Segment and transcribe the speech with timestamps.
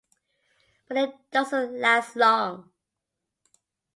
[0.87, 2.71] But it doesn't last long.